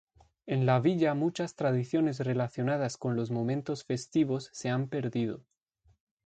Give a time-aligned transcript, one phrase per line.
[0.47, 5.43] En la villa muchas tradiciones relacionadas con los momentos festivos se han perdido.